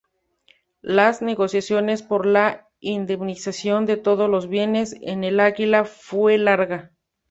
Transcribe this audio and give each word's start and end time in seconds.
Las 0.81 1.21
negociaciones 1.21 2.01
por 2.01 2.25
la 2.25 2.67
indemnización 2.79 3.85
de 3.85 3.97
todos 3.97 4.27
los 4.31 4.47
bienes 4.49 4.99
de 4.99 5.01
El 5.13 5.39
Águila 5.39 5.85
fue 5.85 6.39
larga. 6.39 6.95